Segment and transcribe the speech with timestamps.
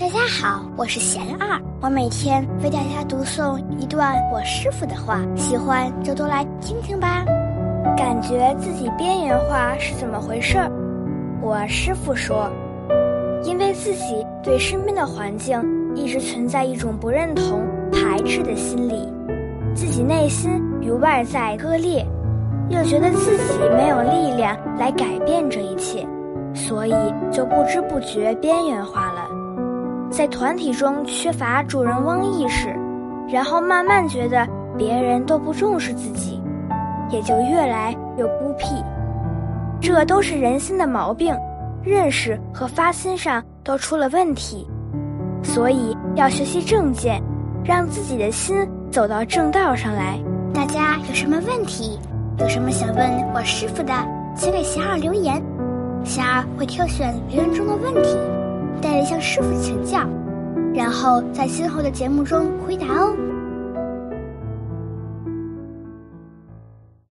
[0.00, 7.24] 大家好，我是贤二，我每天为大家读诵一段我师傅的话，喜欢就多来听听吧。
[7.96, 10.56] 感觉自己边缘化是怎么回事？
[11.42, 12.48] 我师傅说，
[13.42, 15.60] 因为自己对身边的环境
[15.96, 19.12] 一直存在一种不认同、排斥的心理，
[19.74, 22.06] 自己内心与外在割裂，
[22.68, 26.06] 又觉得自己没有力量来改变这一切，
[26.54, 26.94] 所以
[27.32, 29.37] 就不知不觉边缘化了。
[30.18, 32.76] 在团体中缺乏主人翁意识，
[33.32, 34.44] 然后慢慢觉得
[34.76, 36.42] 别人都不重视自己，
[37.08, 38.82] 也就越来越孤僻。
[39.80, 41.32] 这都是人心的毛病，
[41.84, 44.66] 认识和发心上都出了问题。
[45.44, 47.22] 所以要学习正见，
[47.64, 50.18] 让自己的心走到正道上来。
[50.52, 51.96] 大家有什么问题，
[52.40, 53.92] 有什么想问我师傅的，
[54.34, 55.40] 请给霞儿留言，
[56.02, 58.18] 霞儿会挑选留言中的问题。
[58.80, 60.00] 带来向师傅请教，
[60.74, 63.16] 然后在今后的节目中回答哦。